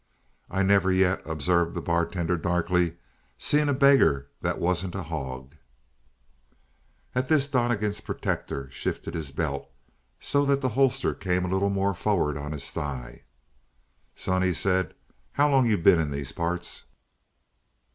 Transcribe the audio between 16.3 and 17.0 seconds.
parts?"